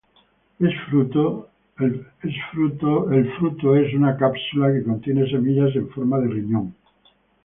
[0.59, 1.43] Es fruto
[3.11, 6.75] es una cápsula que contiene semillas en forma de riñón.